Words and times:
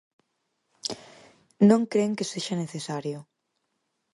Non 1.69 1.81
cren 1.91 2.11
que 2.17 2.29
sexa 2.31 2.55
necesario. 2.63 3.19